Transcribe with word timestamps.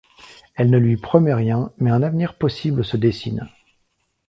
Elle 0.55 0.71
ne 0.71 0.79
lui 0.79 0.97
promet 0.97 1.31
rien, 1.35 1.71
mais 1.77 1.91
un 1.91 2.01
avenir 2.01 2.35
possible 2.35 2.83
se 2.83 2.97
dessine. 2.97 3.47